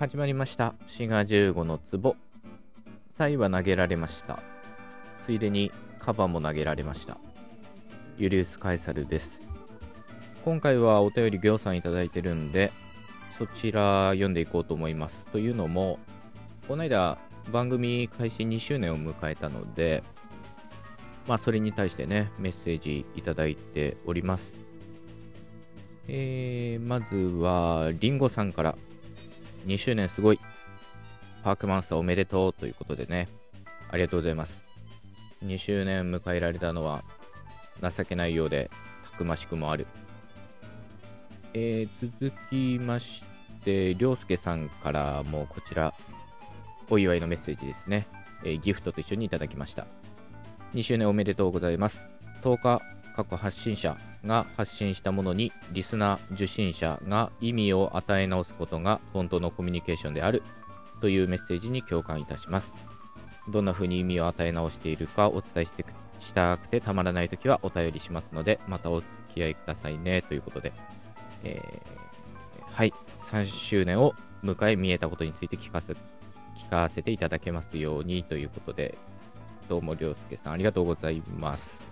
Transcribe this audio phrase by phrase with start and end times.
[0.00, 0.72] 始まりました。
[0.86, 2.16] 滋賀15の壺。
[3.18, 4.42] サイは投げられました。
[5.20, 7.18] ついでにカバも投げられました。
[8.16, 9.42] ユリウス・カエサルです。
[10.42, 12.72] 今回はお便り行さんいただいてるんで
[13.36, 15.26] そちら読んでいこうと思います。
[15.26, 15.98] というのも
[16.66, 17.18] この間
[17.52, 20.02] 番組開始2周年を迎えたので
[21.28, 24.50] まあそれに対してねメッセージいただいております。
[26.08, 28.78] えー、まずはりんごさんから。
[29.66, 30.38] 2周年すごい。
[31.42, 33.28] パークマンスターおめでとうということでね、
[33.90, 34.62] ありがとうございます。
[35.44, 37.02] 2周年迎えられたのは
[37.80, 38.70] 情けないようで、
[39.10, 39.86] たくましくもある。
[41.54, 43.22] えー、続きまし
[43.64, 45.94] て、りょうすけさんからもこちら、
[46.90, 48.06] お祝いのメッセージですね。
[48.44, 49.86] えー、ギフトと一緒にいただきました。
[50.74, 52.00] 2周年おめでとうございます。
[52.42, 52.82] 10日、
[53.16, 60.42] 過去発信者が発信したものにリスナー受信者が意味を与え直すことが本当のコミュニケーションである
[61.00, 62.72] というメッセージに共感いたします。
[63.48, 65.84] どんな風に意味を与え直しているかお伝えして
[66.20, 70.72] したくてたまらない時はお便りしますのでまたお付き合いくださいねということで、
[71.44, 72.92] えー、はい。
[73.30, 78.98] 3周年を迎え見えたことについて聞かせ聞かせていただけますようにということで。
[79.70, 81.89] どうもりょうすけさんありがとうございます。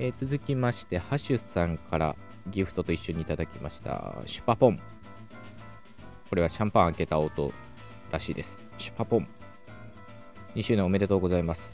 [0.00, 2.14] えー、続きまして、ハシュさんから
[2.46, 4.78] ギフトと一緒にいただきました、シュパポン。
[6.28, 7.52] これはシャンパン開けた音
[8.12, 8.56] らしいです。
[8.78, 9.28] シュパポン。
[10.54, 11.72] 2周年おめでとうございます。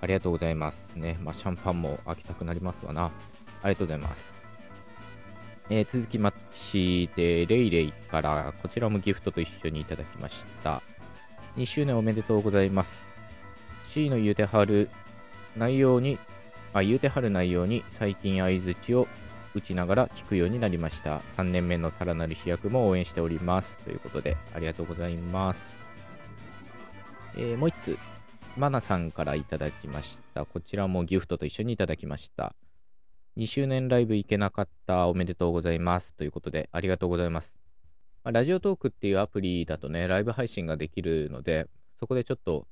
[0.00, 0.86] ありがとうございます。
[0.94, 3.06] ね、まあ、シャンパンも開けたくなりますわな。
[3.62, 4.32] ありがとうございます。
[5.70, 10.82] えー、続きまして、レイレイからこちらもギフトと一緒にいただきました。
[11.56, 13.04] 2周年おめでとうございます。
[13.88, 14.88] C の言うてはる
[15.56, 16.16] 内容に
[16.72, 19.08] あ言うてはる内容に最近相づちを
[19.54, 21.18] 打ちながら聞くようになりました。
[21.36, 23.78] 3年目のさらなる飛躍も応援しております。
[23.78, 25.78] ということで、ありがとうございます。
[27.36, 27.98] えー、もう1つ、
[28.56, 30.44] マナさんからいただきました。
[30.44, 32.54] こちらもギフトと一緒にいただきました。
[33.36, 36.12] 2周年ライブ行けなかったおめでとうございます。
[36.12, 37.58] ということで、ありがとうございます。
[38.22, 41.66] まあ、ラジオトークっていうアプリだとね、ライブ配信ができるので、
[41.98, 42.68] そこでちょっと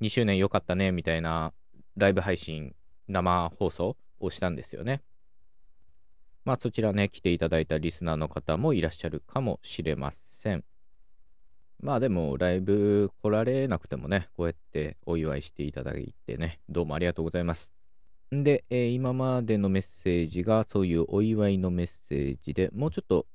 [0.00, 1.52] 2周年良かったね、みたいな
[1.98, 2.74] ライブ配信
[3.12, 5.02] 生放送をしたんですよね。
[6.44, 10.64] まあそちらね、来ていただいたリスナーの方もいらっしゃるかもしれません。
[11.80, 17.70] まあでもライブ来られなくてもね、こうやってお祝いしていただいてね、どうもありがとうございます。
[18.34, 23.26] んで、えー、今までのメッセージがそういうお祝いのメッセージでもうちょっと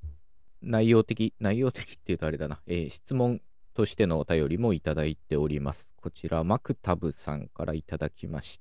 [0.62, 3.42] 内容的、内容的って言うとあれだな、えー、質問
[3.74, 5.88] としてのお便りもいただいております。
[5.98, 8.60] こちら、マクタブさんからいただきまし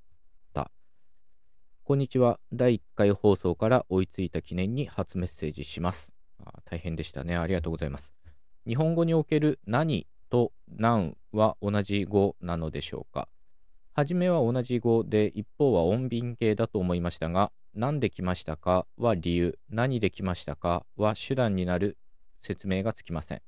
[1.87, 2.41] こんにちは。
[2.53, 6.11] 第1回放送から追いついた記念に初メッセージします。
[6.45, 7.37] あ大変でしたね。
[7.37, 8.13] ありがとうございます。
[8.67, 13.29] 日本語における何と何は同じ語なのでしょうか？
[13.95, 21.99] はじめは同じ語で一方は音便形だと思いましたが、何で来ましたかは理由、何で来ましたかは手段になる
[22.43, 23.43] 説明がつきません。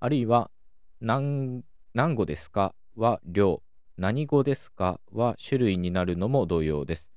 [0.00, 0.50] あるいは
[1.00, 1.62] 何
[1.94, 3.62] 何語ですかは量、
[3.96, 7.08] 何語ですかは種類になるのも同様です。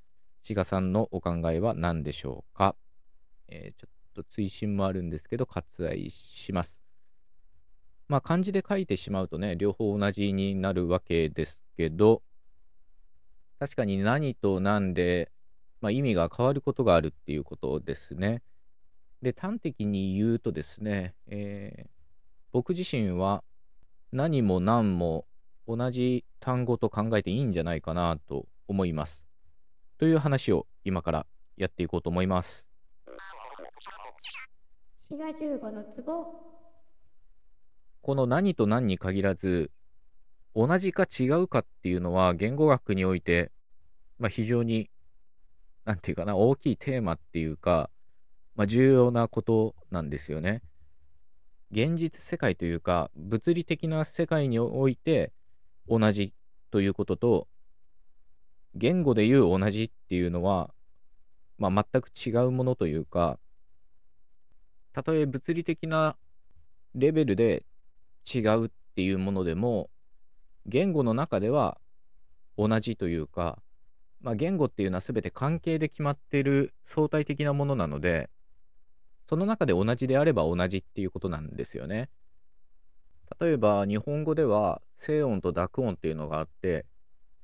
[0.42, 2.74] 志賀さんのお考えは何でしょうか、
[3.48, 6.78] えー、ちょっと追伸もあるんですけど、割愛します。
[8.08, 12.22] まあ、漢字で書いてしまうとね、両方同じになるわけですけど、
[13.60, 15.30] 確かに何と何で、
[15.80, 18.42] まあ、意味が変わることがあるっていうことですね。
[19.22, 21.90] で、端的に言うとですね、えー、
[22.52, 23.44] 僕自身は
[24.12, 25.26] 何も何も
[25.68, 29.22] 同じ単語と考えていいんじゃないかなと思います。
[30.00, 31.26] という話を今から
[31.58, 32.66] やっていこうと思います。
[38.00, 39.70] この何と何に限らず
[40.56, 43.52] 同じか違うかっていうのは言語学において、
[44.18, 44.88] まあ、非常に
[45.84, 47.90] 何て言うかな大きいテーマっていうか、
[48.56, 50.62] まあ、重要なことなんですよね。
[51.72, 55.34] 現実世界というか物理的な世界において
[55.86, 56.32] 同じ
[56.70, 57.48] ということと
[58.74, 60.70] 言語で言う同じっていうのは、
[61.58, 63.38] まあ、全く違うものというか、
[64.92, 66.16] たとえ物理的な
[66.94, 67.64] レベルで
[68.32, 69.90] 違うっていうものでも、
[70.66, 71.78] 言語の中では
[72.56, 73.58] 同じというか、
[74.20, 78.30] まあ、言語っていうのは全て関係で決まっている相対的なものなので、
[79.28, 82.10] その中で同じであれば同じっていうことなんですよね。
[83.40, 86.84] 例えば日本語では静音と濁音っていうのがあって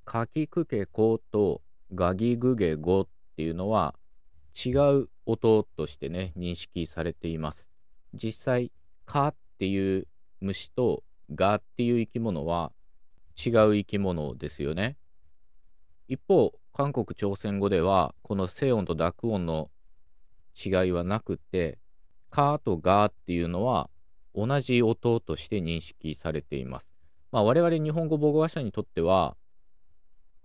[0.07, 1.63] かきくけこと
[1.93, 3.95] がぎぐげごっていうのは
[4.55, 4.71] 違
[5.01, 7.69] う音としてね、認識されています。
[8.15, 8.73] 実際、
[9.05, 10.07] かっていう
[10.41, 11.03] 虫と
[11.35, 12.73] ガっていう生き物は
[13.37, 14.97] 違う生き物ですよね。
[16.09, 19.71] 一方、韓国朝鮮語ではこの静音と濁音の
[20.55, 21.79] 違いはなくて、
[22.31, 23.91] カとガっていうのは
[24.37, 26.87] 同じ音として認識されています。
[27.33, 29.37] まあ、我々日本語母語話者にとっては、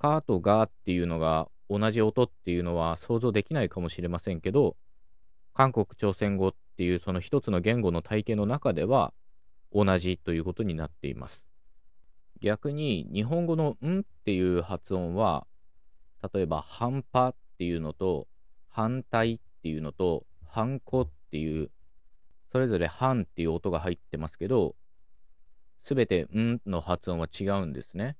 [0.01, 4.75] カーとガーっていうのが同じ音っていうのは想像できないかもしれませんけど、
[5.53, 9.13] 韓国朝鮮語っていうその一つの言語の体系の中では
[9.71, 11.45] 同じということになっています。
[12.41, 15.45] 逆に日本語のんっていう発音は、
[16.33, 18.27] 例えば反波っていうのと
[18.69, 21.69] 反対っていうのと反抗っていう、
[22.51, 24.75] それぞれ反っていう音が入ってますけど、
[25.83, 28.17] すべてんの発音は違うんですね。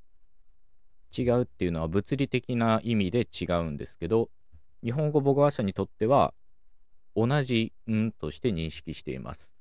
[1.15, 4.29] 違うっていうのは物理的な意味で違うんですけど、
[4.83, 6.33] 日本語母語話者にとっては
[7.15, 9.51] 同じんとして認識しています。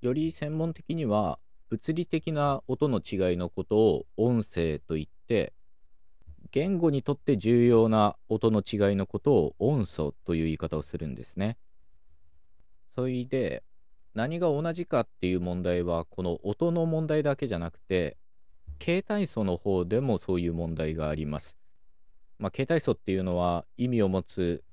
[0.00, 5.52] より専門的には物理的な音の違いのことを音声と言って
[6.50, 11.56] 言語にとって重要な音の違いのことを音素という言い方をするんですね。
[12.94, 13.62] それで
[14.14, 18.18] 何が同じかっていう問題はこの音の問題だけじゃなくて
[18.84, 21.56] 形態素の方でもそういう問題があります。
[22.40, 24.64] まあ、形態素っていうのは意味を持つ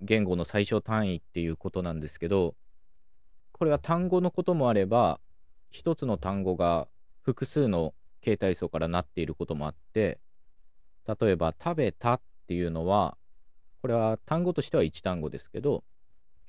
[0.00, 2.56] 言語の最小単位っていうことなんですけど
[3.52, 5.20] これは単語のこともあれば
[5.70, 6.88] 一つの単語が
[7.20, 10.18] 複数の形態素からなっていることもあって
[11.06, 13.16] 例えば食べたっていうのは
[13.80, 15.84] これは単語としては1単語ですけど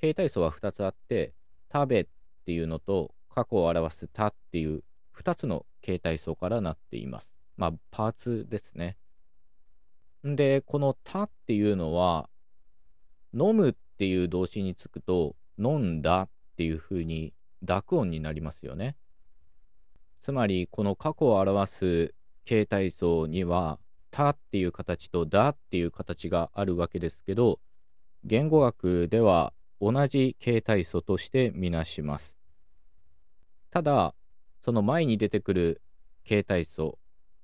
[0.02, 1.34] 形態素は2つあって
[1.72, 2.06] 食べっ
[2.48, 4.84] ていうのと過去を表すたっていう
[5.16, 8.98] 2つの形態素からなっていますまあパーツですね
[10.28, 12.30] んでこのたっていうのは
[13.34, 18.96] 飲むっていう動詞につくと飲んだっていう風に濁音になりますよね。
[20.22, 22.14] つまりこの過去を表す
[22.46, 23.80] 形態層には
[24.12, 27.60] たっていう形とだっていう形があるわけですけど
[28.24, 32.38] 言語学では同じ形態素としてみなします。
[33.70, 34.14] ただ
[34.64, 35.82] その前に出てくる
[36.24, 36.98] 形態素、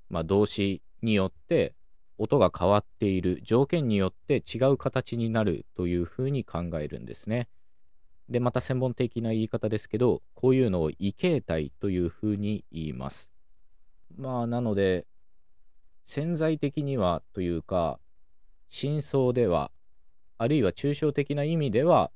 [0.10, 1.76] まあ、動詞によって
[2.18, 7.50] 音が変わっている条件によって違う形になるというふうに考えるんですね。
[8.30, 13.30] で、また専門的な言い方ですけど、こういうのを異形態というふうに言います。
[14.16, 15.06] まあ、なので、
[16.06, 18.00] 潜在的にはというか、
[18.70, 19.72] 真相では、
[20.38, 22.12] あるいは抽象的な意味では、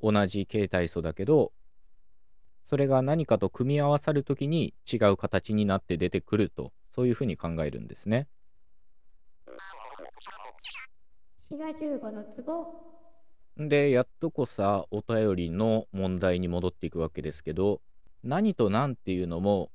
[0.00, 1.52] 同じ形態素だけど、
[2.68, 8.26] それが何かと組み合わさるときに違う形になって出てくると、そういうふうに考えるんですね。
[11.48, 17.80] 滋賀15の壺で、やっとこさ、お便りの問題に戻っていくわけですけど、
[18.24, 19.70] 何と何っていうのも、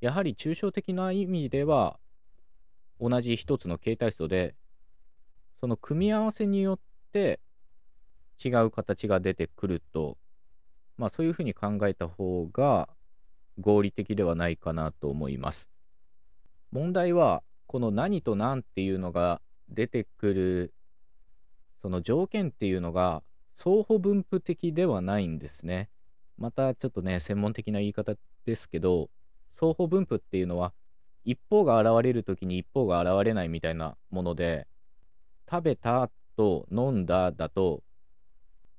[0.00, 2.00] やはり抽象的な意味では、
[2.98, 4.54] 同じ一つの形態素で、
[5.60, 6.78] その組み合わせによっ
[7.12, 7.40] て
[8.42, 10.16] 違う形が出てくると、
[11.00, 12.88] まあそういうふうに考えた方が
[13.58, 15.68] 合理的ではないかなと思います。
[16.70, 20.74] 問題は、この何と何っていうのが出てくる
[21.80, 23.22] その条件っていうのが
[23.54, 25.88] 相互分布的ではないんですね。
[26.36, 29.08] またちょっとね、専門的な言い方ですけど、
[29.58, 30.72] 相互分布っていうのは、
[31.24, 34.66] 一方が現れる時に一方が現れないみたいなもので、
[35.50, 37.82] 食べたと飲んだだと、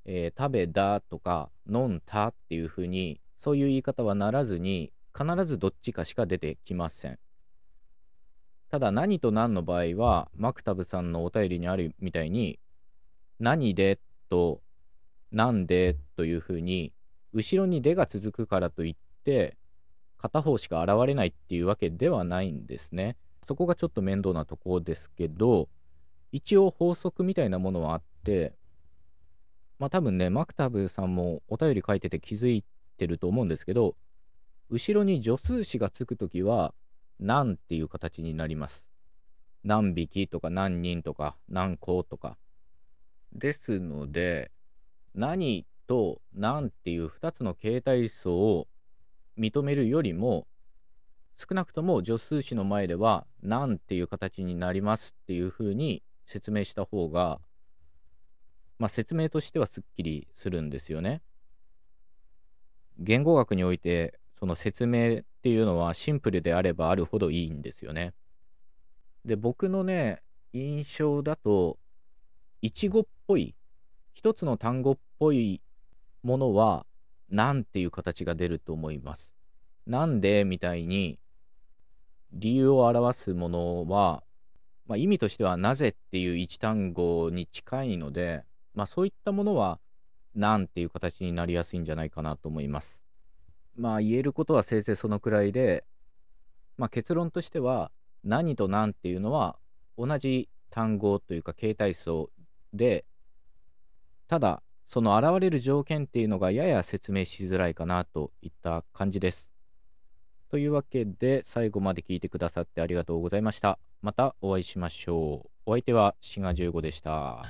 [0.06, 7.20] えー、食べだとか飲んだっていう風に、そういう言い方はならずに、必ずどっちかしか出てきません。
[8.70, 12.60] ただ何と何の場合は、マクタブさんのお便りにあるみたいに、
[13.40, 14.62] 何でと
[15.32, 16.94] なんでというふうに、
[17.34, 19.58] 後ろにでが続くからといって、
[20.18, 23.18] 片方しか現れないっていうわけではないんですね。
[23.48, 25.68] そこがちょっと面倒なところですけど、
[26.32, 28.54] 一応法則みたいなものはあって、
[29.82, 32.64] まあ多分ね、マクタブさんもお便り書いてて気づい
[33.00, 33.96] てると思うんですけど、
[34.70, 36.76] 後ろに助数詞がつくときは、
[37.20, 38.86] 何っていう形になります。
[39.64, 42.38] 何匹とか何人とか何個とか。
[43.34, 44.52] ですので、
[45.16, 48.68] 何と何っていう2つの形態素を
[49.36, 50.46] 認めるよりも、
[51.40, 57.40] 少なくとも助数詞の前では何っていう形になりますっていうふうに説明した方が、
[58.82, 61.22] まあ、説明としてはすっきりするんですよね。
[62.98, 68.16] 言語学においてその説明っていうのはシンプルであればあるほどいいんですよね。
[69.24, 71.78] で、僕のね、印象だと、
[72.64, 73.54] いちごっぽい、
[74.16, 75.62] 一つの単語っぽい
[76.24, 76.88] ものは、
[77.30, 79.32] なんていう形が出ると思います。
[79.86, 81.20] なんでみたいに
[82.34, 84.24] 理由を表すものは、
[84.88, 89.80] まあ、意味としてはなぜっていう一単語に近いので、まあ、そういったものは
[90.36, 93.02] なんていう形になりやすいんじゃないかなと思います。
[93.76, 95.86] まあ言えることはせいぜいそのくらいで、
[96.78, 97.92] まあ、結論としては
[98.24, 99.58] 何と何っていうのは
[99.98, 102.30] 同じ単語というか形態層
[102.74, 103.06] で
[104.28, 109.50] ただその現れる条件っていうのがやや説明しづらいかなといった感じです。
[110.50, 113.80] というわけで最後まで聞いてくださってありがとうございました。
[114.02, 115.50] またお会いしましょう。
[115.66, 117.44] お相手は志賀15でした。